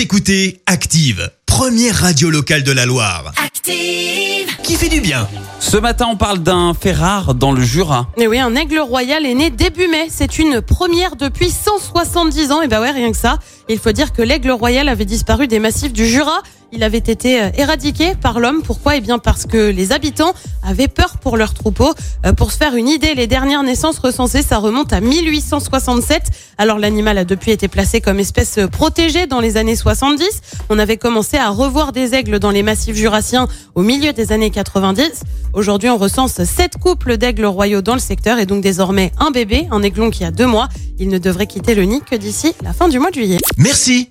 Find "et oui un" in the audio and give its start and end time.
8.16-8.54